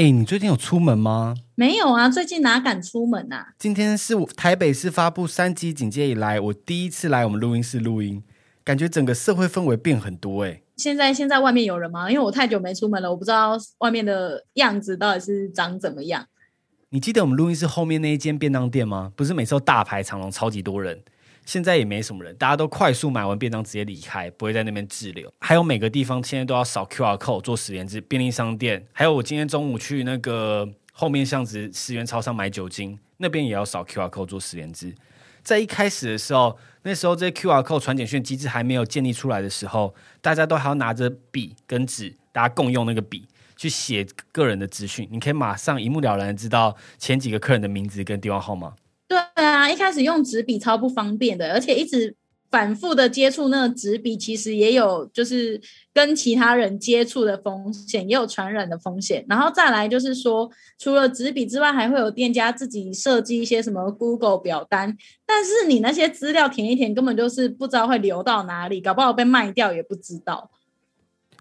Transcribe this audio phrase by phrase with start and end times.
[0.00, 1.34] 哎，你最近有出门吗？
[1.54, 3.48] 没有啊，最近哪敢出门啊？
[3.58, 8.22] 今天是台北市发布三级警戒以来，我第一次来我们录音室录音，
[8.64, 10.62] 感觉整个社会氛围变很多哎。
[10.78, 12.10] 现在现在外面有人吗？
[12.10, 16.24] 因为我太久没出门了，我不知道外面的样子到底是长怎么样。
[16.88, 19.12] 你记得我们录音室后面那一间便当店吗？
[19.14, 20.98] 不是每次都大排长龙，超级多人。
[21.50, 25.28] 现在也没什么人，大家都快速买完便当直接离开，不会在那边滞留。
[25.40, 34.94] 还有每个地方现在都要扫 QR code 做十连制，便利商店，还有我今天中午去那个后面巷子十元超商买酒精，那边也要扫 QR code 做十连制。
[35.42, 48.74] 在一开始的时候，那时候这 QR code 传简讯机制还没有建立出来的时候，大家都还要拿着笔跟纸，大家共用那个笔去写个人的资讯，你可以马上一目了然知道前几个客人的名字跟电话号码。
[49.10, 52.14] 对啊，一开始用纸笔超不方便的，而且一直
[52.48, 55.60] 反复的接触那个纸笔，其实也有就是
[55.92, 59.26] 跟其他人接触的风险，也有传染的风险。
[59.28, 70.52] 然后再来就是说，除了纸笔之外，还会有店家自己设计一些什么 Google 表单，但是你那些资料填一填，根本就是不知道会流到哪里，搞不好被卖掉也不知道。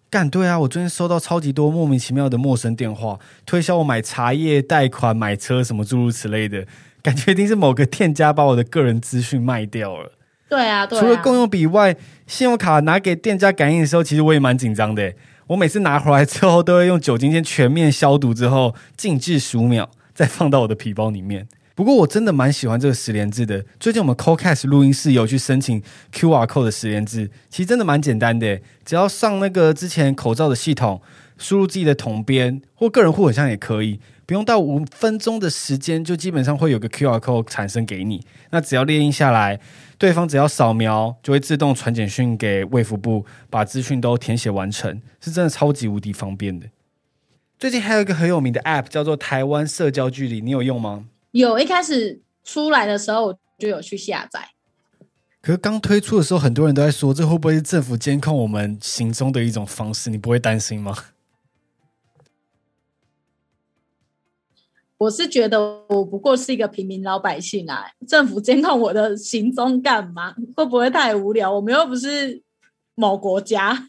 [0.09, 6.65] 干对啊，我最近收到超级多莫名其妙的陌生电话，推销我买茶叶、贷款、买车什么诸如此类的。
[7.09, 10.11] 感觉一定是某个店家把我的个人资讯卖掉了。
[10.47, 11.95] 对啊，除了共用笔外，
[12.27, 15.11] 信用卡拿给店家感应的时候，其实我也蛮紧张的。
[15.47, 21.47] 我每次拿回来之后，都会用酒精先全面消毒，之后静置十五秒，再放到我的皮包里面。
[21.73, 23.65] 不过我真的蛮喜欢这个十连制的。
[23.79, 25.81] 最近我们 CoCast 录音室有去申请
[26.13, 31.01] QR Code 的十连制，其实真的蛮简单的，只要上那个之前口罩的系统，
[31.39, 33.99] 输入自己的统编或个人户，口像也可以。
[34.29, 38.23] 不用到五分钟的时间，就基本上会有个 QR code 产生给你。
[38.51, 39.59] 那只要列印下来，
[39.97, 46.67] 对方只要扫描，就会自动传简讯给卫福部，把资讯都填写完成，是真的超级无敌方便的。
[47.57, 51.05] 最近还有一个很有名的 App 叫做台湾社交距离，你有用吗？
[51.31, 54.49] 有，一开始出来的时候就有去下载。
[55.41, 60.11] 可是刚推出的时候，很多人都在说，这会不会是政府监控我们行踪的一种方式？
[60.11, 60.95] 你不会担心吗？
[64.99, 70.35] 我是觉得我不过是一个平民老百姓啊，政府监控我的行踪干嘛？
[70.57, 71.49] 会不会太无聊？
[71.49, 72.43] 我们又不是
[72.95, 73.87] 某国家。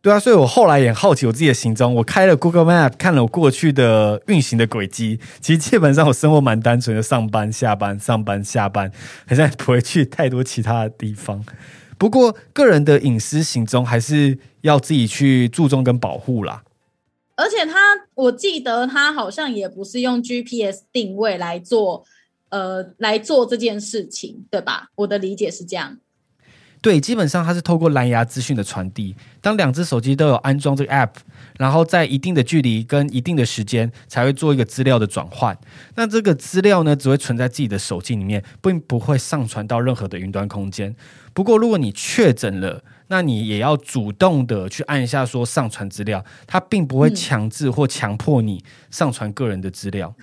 [0.00, 1.92] 对啊，所以我后来也好奇我自己的行踪。
[1.96, 8.92] 我开了 Google Map 看了我过去的运行的轨迹，其实基本上我生活蛮单纯的，上班下班，上班下班，
[9.28, 11.44] 好像不会去太多其他的地方。
[11.98, 16.62] 不过个人的隐私行踪还是要自己去注重跟保护啦。
[17.34, 22.04] 而且他，我记得他好像也不是用 GPS 定位来做，
[22.50, 24.90] 呃，来做这件事情，对吧？
[24.94, 25.98] 我的理解是这样。
[26.80, 29.14] 对，基本上它是透过蓝牙资讯的传递。
[29.40, 31.14] 当两只手机都有安装这个 App，
[31.56, 35.56] 然后在一定的距离跟一定的时间才会做一个资料的转换。
[35.94, 40.94] 那这个资料呢，只会存在自己的手机里面，并不会上传到任何的云端空间。
[41.32, 50.14] 不过，如果你确诊了，那你也要主动的去按一下说上传资料，它并不会强制或强迫你上传个人的资料，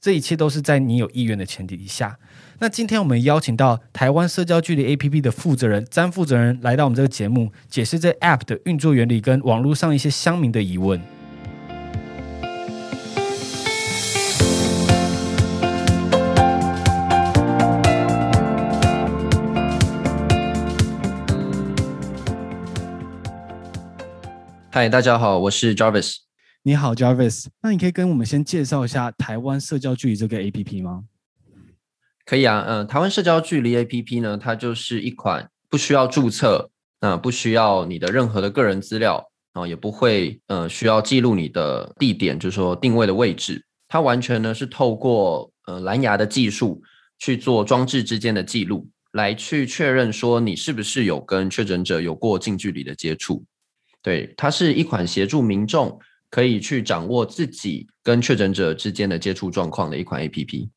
[0.00, 2.18] 这一切都是在你有意愿的前提底下。
[2.58, 11.00] 那今天我们邀请到台湾社交距离 APP 的负责人詹负责人来到我们这个节目，解释这 App 的运作原理跟网络上一些乡民的疑问。
[24.80, 26.16] 嗨，大家好，我是 Jarvis。
[26.62, 27.48] 你好，Jarvis。
[27.62, 31.04] 那你可以跟我们先介绍一下台湾社交距离这个 APP 吗？
[32.24, 43.62] 可以啊，嗯，台湾社交距离 APP 呢，它就是一款不需要注册，那不需要你的任何的个人资料啊，也不会呃需要记录你的地点，就是说定位的位置。
[43.86, 46.82] 它完全呢是透过呃蓝牙的技术
[47.18, 53.44] 去做装置之间的记录，来去确认说你是不是有跟确诊者有过近距离的接触。
[54.02, 55.98] 对，它是一款协助民众
[56.30, 60.70] 可以去掌握自己跟确诊者之间的接触状况的一款 A P P。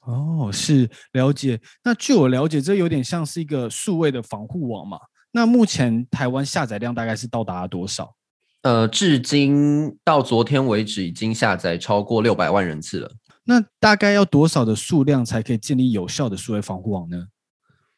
[0.00, 1.60] 哦，是了解。
[1.84, 4.98] 那据我了解，这有点像是一个数位的防护网嘛？
[5.32, 8.14] 那目前台湾下载量大概是到达了多少？
[8.62, 13.12] 呃，至今到昨天为止，已经下载超过六百万人次了。
[13.44, 17.26] 那大概要多少的数量才可以建立有效的数位防护网呢？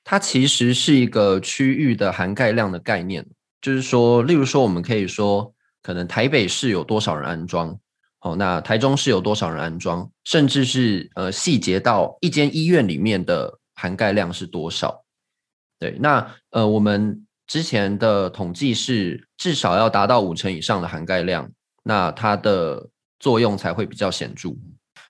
[0.05, 3.27] 它其实是一个区域的涵盖量的概念。
[3.63, 7.79] 就是说，例如说，我们可以说，可能台北市有多少人安装，
[8.21, 15.05] 哦，那台中市有多少人安装，甚至是呃细节到一间医院里面的涵盖量是多少？
[15.79, 21.51] 对，那呃我们之前的统计是至少要达到五成以上的涵盖量，
[21.85, 22.89] 那它的
[23.21, 24.51] 作用才会比较显著。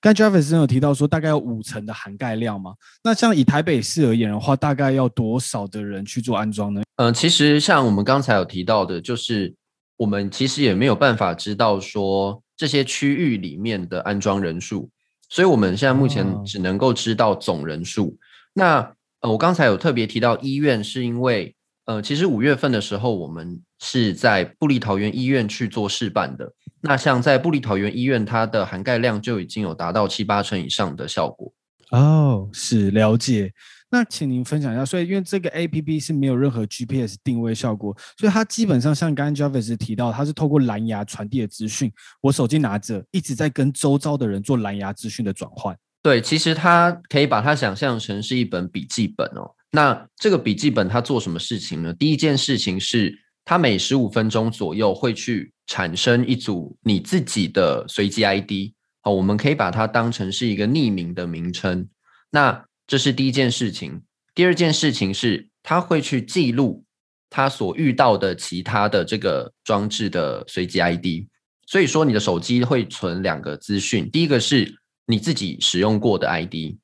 [0.03, 2.75] 刚 Jefferson 有提到说大概有五成的涵盖量嘛？
[3.05, 6.83] 那像以台北市而言的话，大概要多少的人去做安装呢？
[6.97, 9.55] 嗯，其实像我们刚才有提到的，就是
[9.97, 14.91] 我们其实也没有办法知道说这些区域里面的安装人数，
[15.29, 18.19] 所以我们现在目前只能够知道总人数。
[18.53, 26.53] 那呃，我刚才有特别提到医院，是因为呃，其实五月份的时候，我们是在布利桃园医院去做试办的。
[26.83, 31.53] 那像在布里桃园医院，它的涵盖量就已经有达到七八成以上的效果。
[31.93, 33.53] 哦，是了解。
[33.91, 41.93] 那请您分享一下，所以因为这个 A P P 是没有任何 G P S 定位效果，所以它基本上像刚刚 j a v i s 提到，它是透过蓝牙传递的资讯，
[42.23, 45.77] 我手机拿着一直在跟周遭的人做蓝牙资讯的转换。
[46.03, 49.51] 对，其实它可以把它想象成是一本笔记本哦。
[49.73, 51.93] 那这个笔记本它做什么事情呢？
[51.93, 53.15] 第一件事情是，
[53.45, 61.89] 它每十五分钟左右会去产生一组你自己的随机 ID 好，我们可以把它当成是一个匿名的名称。
[62.31, 64.03] 那这是第一件事情。
[64.35, 66.85] 第二件事情是，它会去记录
[67.31, 71.27] 它所遇到的其他的这个装置的随机 ID。
[71.67, 74.79] 所以说，你的手机会存两个资讯，第一个是。
[75.05, 76.77] 你自己使用过的 ID，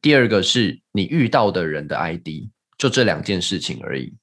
[0.00, 2.48] 第二个是你遇到的人的 ID，
[2.78, 4.14] 就这两件事情而已。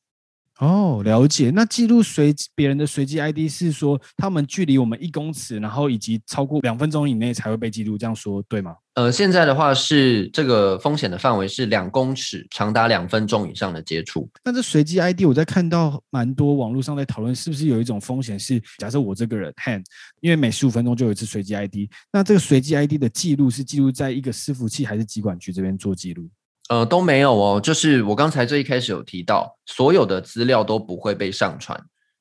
[0.63, 1.50] 哦，了解。
[1.50, 8.74] 那记录随别人的随机 ID 是说他们距离我们一公尺，然后以及超过两分钟以内才会被记录，这样说对吗？
[8.94, 14.30] 呃，现在的话是这个风险的范围是两公尺，长达两分钟以上的接触。
[14.42, 19.83] 那这随机 ID 我在看到蛮多网络上在讨论，是不是有一种风险是，假设我这个人 hand，
[20.21, 26.30] 因为每十五分钟就有一次随机 ID，那这个随机 ID 的记录是记录在一个伺服器还是机管局这边做记录？
[26.69, 31.80] 呃，都没有哦，就是我刚才最一开始有提到，所有的资料都不会被上传。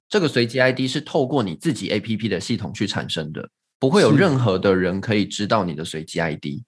[0.09, 3.49] 这个随机 ID 是透过你自己 APP 的系统去产生的，
[3.79, 6.63] 不会有任何的人可以知道你的随机 ID。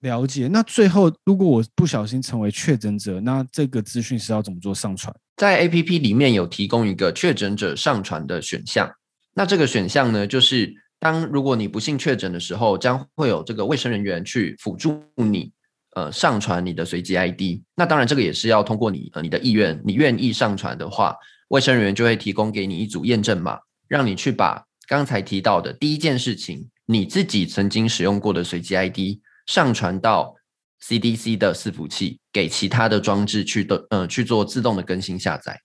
[0.00, 0.48] 了解。
[0.48, 5.14] 那最后，如果我不小心成为确诊者，那这个资讯是要怎么做上传？
[5.36, 8.90] 在 APP 里面有提供一个确诊者上传的选项。
[9.34, 15.52] 那这个选项呢，就是当如果你不幸确诊的时候，将会有这个卫生人员去辅助你。
[15.94, 21.16] 呃，上传你的随机 ID，那当然这个也是要通过你呃你的意愿，你愿意上传的话，
[21.48, 23.58] 卫生人员就会提供给你一组验证码，
[23.88, 28.98] 让你去把刚才提到的第一件事情，你自己曾经使用过的随机 ID
[29.46, 30.34] 上传到
[30.82, 35.60] CDC 的伺服器，给其他的装置去的呃去做自动的更新下载。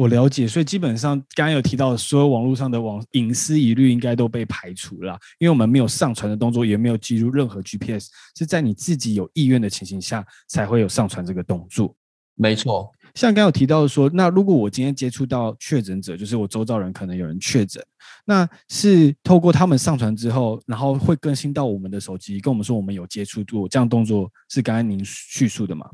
[0.00, 11.94] 我了解，所以基本上刚刚有提到，所有网络上的网隐私疑虑应该都被排除了，因为我们没有上传的动作，也没有记录任何 GPS，是在你自己有意愿的情形下才会有上传这个动作。
[12.40, 17.84] 没错，像刚有提到说，那如果我今天接触到确诊者，就是我周遭人可能有人确诊，
[18.24, 25.84] 那是透过他们上传之后，然后会更新到我们的手机，跟我们说我们有接触过，这样动作是刚刚您叙述的嘛？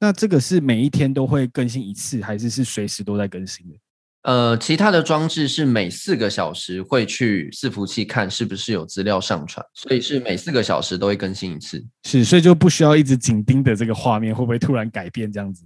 [0.00, 3.74] 那这个是每一天都会更新一次，还是是随时都在更新的？
[4.22, 11.84] 呃，其他的装置是每四个小时会去伺服器看是不是有资料上传，所以是每四个小时都会更新一次。
[12.04, 15.64] 是，所以就不需要一直紧盯着这个画面会不会突然改变这样子？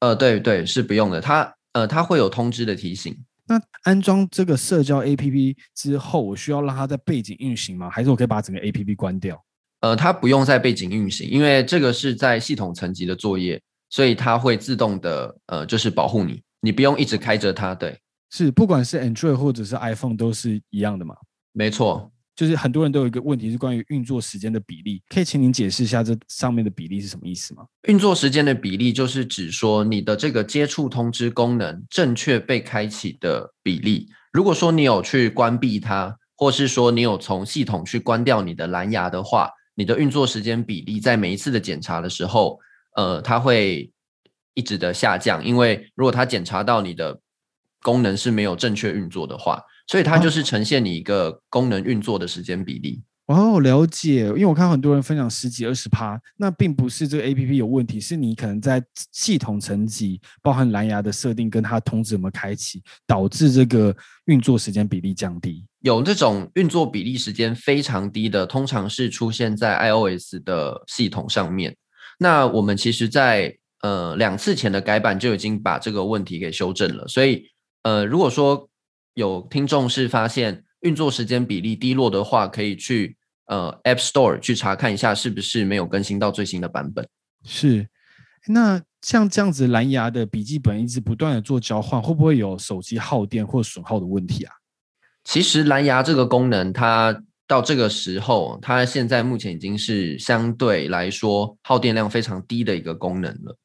[0.00, 1.20] 呃，对对，是不用的。
[1.20, 3.16] 它呃，它会有通知的提醒。
[3.46, 7.88] 那安装这个社交 APP 之后，我需要让它在背景运行吗？
[7.90, 9.42] 还是我可以把整个 APP 关掉？
[9.80, 13.60] 呃，它不用在背景运行，因为这个是在系统层级的作业。
[13.90, 17.74] 所以它会自动的，呃，就是保护你，你不用一直开着它。
[17.74, 21.14] 对，是，不管是 Android 或者是 iPhone 都是一样的嘛？
[21.54, 27.66] 没错，就是很多人都有一个问题是关于运作时间的比例，可以请您解释一下这上面的比例是什么意思吗？
[27.88, 34.06] 运作时间的比例就是指说你的这个接触通知功能正确被开启的比例。
[34.32, 42.60] 如果说你有去关闭它，或是说你有从系统去关掉你的蓝牙的话，你的运作时间比例在每一次的检查的时候。
[42.96, 43.92] 呃，它会
[44.54, 47.20] 一直的下降，因为如果它检查到你的
[47.80, 53.02] 功能是没有正确运作的话，所以它就是呈现你一个功能运作的时间比例。
[53.26, 54.20] 哦，了解。
[54.28, 63.94] 因为我看很多人分享十几、二十趴，那并不是这个 A P P 有问题，是你可能在系统层级，包含蓝牙的设定跟它通知有没有开启，导致这个
[64.26, 65.62] 运作时间比例降低。
[65.80, 71.76] 有这种运作比例时间非常低的，通常是出现在 I O S 的系统上面。
[72.18, 77.06] 那我们其实，在呃两次前的改版就已经把这个问题给修正了。
[77.06, 77.44] 所以，
[77.82, 78.68] 呃，如果说
[79.18, 87.04] 有听众是发现运作时间比例低落的话，可以去呃 App Store 去查看一下，是不是没有更新到最新的版本。
[87.44, 87.88] 是。
[88.46, 94.52] 那像这样子蓝牙的笔记本一直不断的做交换，会不会有手机耗电或损耗的问题啊？
[95.24, 103.58] 其实蓝牙这个功能，它到这个时候，它现在目前已经是相对来说耗电量非常低的一个功能了。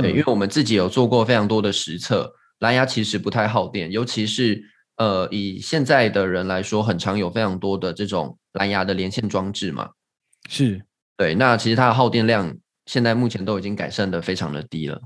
[0.00, 4.60] 对，因为我们自己有做过非常多的实测，蓝牙其实不太耗电，尤其是
[4.96, 9.90] 呃以现在的人来说，很常有非常多的这种蓝牙的连线装置嘛。
[10.48, 10.84] 是
[11.16, 15.00] 对，那其实它的耗电量现在目前都已经改善的非常的低了。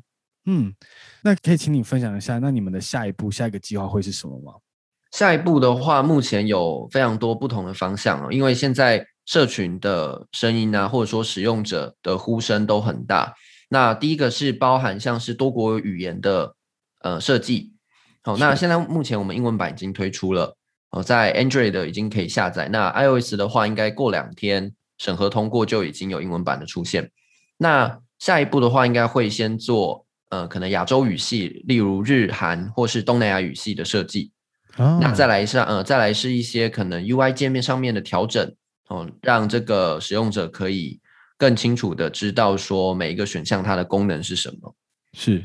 [0.46, 0.74] 嗯，
[1.22, 4.54] 那可以请你分享一下，那你们的下一步、下一个计划会是什么吗？
[5.12, 13.34] 下一步的话，目前有非常多不同的方向哦，因为现在社群的声音啊，或者说使用者的呼声都很大。
[13.68, 16.54] 那第一个是包含像是多国语言的
[17.02, 17.69] 呃设计，
[18.22, 20.56] 好，那现在目前我们英文版已经推出了，
[20.90, 27.10] 哦，在 Android 的已经可以下载，那 iOS 的话，应该过两天审核通过就已经有英文版的出现。
[27.56, 34.32] 那下一步的话，应该会先做呃可能亚洲语系，例如日韩或是东南亚语系的设计。
[34.76, 38.54] 哦那再来是呃，再来是一些可能 UI 界面上面的调整
[38.88, 41.00] 哦，让这个使用者可以
[41.36, 44.74] 更清楚的知道说每一个选项它的功能是什么。
[45.12, 45.44] 是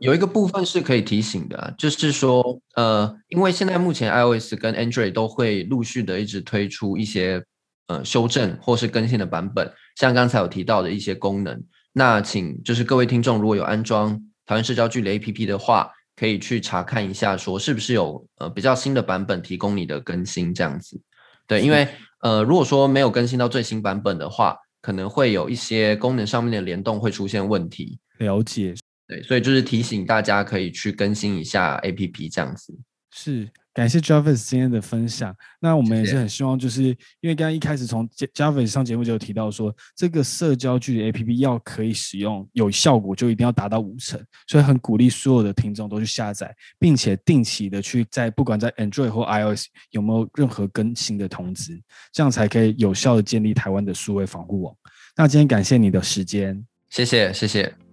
[0.00, 7.42] 有一个部分是可以提醒的，就是说呃，因为现在目前 iOS 跟 Android 都会陆续的一直推出一些
[7.86, 11.62] 呃修正或是更新的版本，像刚才有提到的一些功能。
[11.92, 15.90] 那请就是各位听众如果有安装台湾社交距离 APP 的话。
[16.18, 21.00] 可以去查看一下，说是不是有呃比较新的版本提供你的更新这样子。
[21.46, 21.86] 对，因为
[22.22, 28.00] 呃如果说没有更新到最新版本的话，可能会有一些功能上面的联动会出现问题。
[28.18, 28.74] 了解。
[29.08, 32.78] 对，所以就是提醒大家可以去更新一下 APP 这样子。
[33.10, 33.48] 是。
[33.74, 35.32] 感谢 Jarvis 今天的分享。
[35.60, 51.80] 那我们也是很希望，就是因为刚刚一开始从 Jarvis 上节目就有提到说，这个社交距离 APP 要可以使用有效果，就一定要达到五成，所以很鼓励所有的听众都去下载，并且定期的去在不管在 Android 或 iOS 有没有任何更新的通知，
[52.12, 54.74] 这样才可以有效的建立台湾的数位防护网。
[55.16, 57.87] 那今天感谢你的时间，谢谢，谢谢。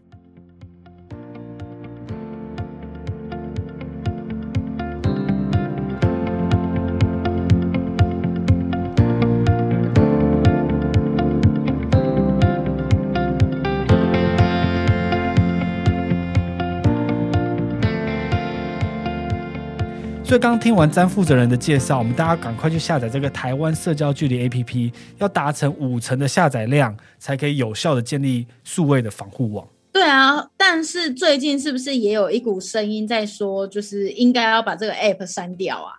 [20.25, 29.67] 所以刚听完詹负责人的介绍，我们大家赶快去下载这个台湾社交距离 APP，要达成五成的下载量，才可以有效的建立数位的防护网。
[29.93, 35.93] 对啊，但是最近是不是也有一股声音在说，就是应该要把这个 App 删掉啊？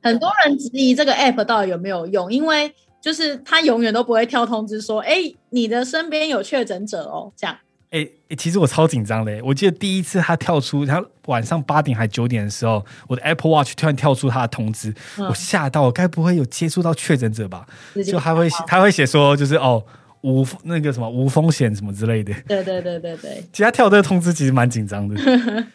[0.00, 5.16] 很多人质疑这个 App 到底有没有用，因为就是它永远都不会跳通知说，哎，
[5.50, 7.56] 你的身边有确诊者哦，这样。
[7.90, 9.40] 哎，其实我超紧张的。
[9.44, 17.66] 我记得第一次他跳出，他晚上八点还九点的时候，我的 Apple Watch 突然跳出他的通知，我吓到，我该不会有接触到确诊者吧？
[18.04, 19.84] 就他会他会写说，就是哦
[20.22, 22.34] 无那个什么无风险什么之类的。
[22.48, 23.44] 对对对对对。
[23.52, 25.14] 其实他跳这个通知其实蛮紧张的。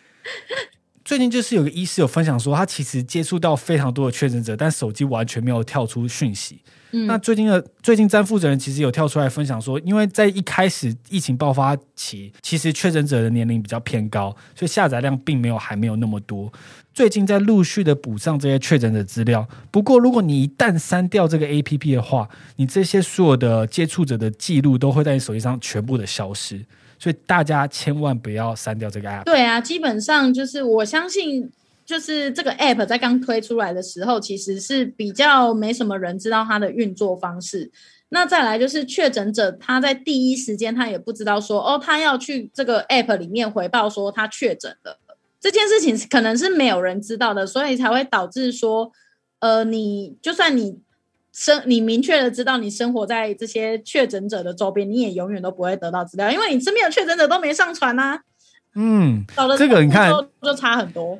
[1.05, 6.61] 最近就是有个医师有分享说，他其实接触到非常多的确诊者，但手机完全没有跳出讯息。
[6.91, 16.51] 那最近的最近詹负责人其实有跳出来分享说，因为在一开始疫情爆发期，其实确诊者的年龄比较偏高，所以下载量并没有还没有那么多。
[16.93, 19.47] 最近在陆续的补上这些确诊的资料。
[19.71, 26.65] 不过，如果你一旦删掉这个 A P P 的话，你这些所有的接触者的记录都会在你手机上全部的消失。
[26.99, 29.23] 所以大家千万不要删掉这个 App。
[29.23, 31.49] 对啊，基本上就是我相信。
[31.91, 37.69] 就是这个 app 在刚推出来的时候，其实是比较没什么人知道它的运作方式。
[38.07, 44.97] 那再来就是确诊者，他在第一时间他也不知道说，哦，他要去这个 app 里面回报说他确诊了
[45.41, 48.89] 这件事情，可能是没有人知道的，所以才会导致说，
[49.39, 50.79] 呃，你就算你
[51.33, 58.21] 生你明确的知道你生活在这些确诊者的周边，你也永远都不会得到资料，因为你身边的确诊者都没上传呐。
[58.75, 59.25] 嗯，
[59.57, 60.09] 这个你看
[60.41, 61.19] 就差很多。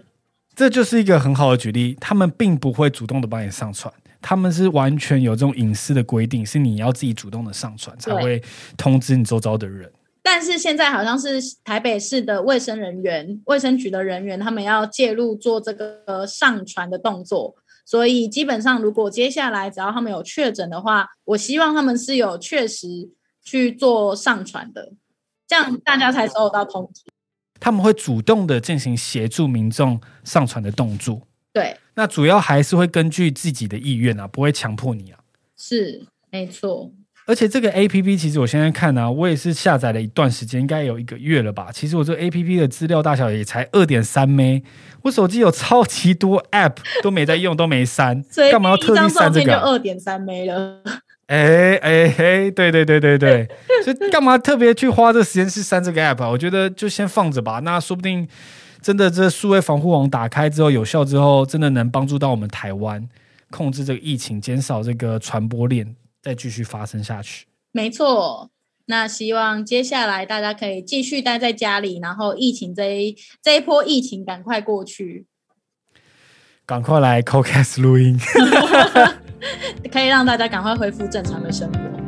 [0.62, 3.92] 这就是一个很好的举例，他们并不会主动的帮你上传，
[4.22, 8.40] 他们是完全有这种隐私的规定，是你要自己主动的上传才会
[8.78, 9.92] 通知你周遭的人。
[10.22, 23.10] 但是现在好像是台北市的卫生人员、卫生局的人员，他们要介入做这个上传的动作，所以基本上如果接下来只要他们有确诊的话，我希望他们是有确实
[23.44, 24.92] 去做上传的，
[25.48, 27.02] 这样大家才收到通知。
[27.62, 31.22] 他们会主动的进行协助民众上传的动作，
[31.54, 35.20] 对，那主要还是会根据自己的意愿啊，不会强迫你啊。
[35.56, 36.02] 是，
[36.32, 36.92] 没错。
[37.28, 41.70] 而且这个 A P P 其实我现在看呢、我也是下载了一段时间，应该有一个月了吧。
[41.72, 44.60] 其实我这个 A P P 的资料大小也才二点三 M，
[45.04, 49.62] 我手机有超级多 App 都没在用，都没删， 干嘛要特地删这个啊？
[49.66, 50.82] 二点三枚了。
[51.32, 53.48] 哎哎哎，对对对对对，
[53.86, 56.30] 所以干嘛特别去花这个时间去删这个 app 啊？
[56.30, 57.60] 我觉得就先放着吧。
[57.60, 58.28] 那说不定
[58.82, 63.08] 真的这数位防护网打开之后有效之后，真的能帮助到我们台湾
[63.50, 67.46] 控制这个疫情，减少这个传播链再继续发生下去。
[67.72, 68.50] 没错。
[68.88, 75.28] 那希望接下来大家可以继续待在家里，然后疫情这一这一波疫情赶快过去，
[76.66, 78.20] 赶快来 CoCast 录音。
[79.92, 82.01] 可以让大家赶快恢复正常的生活。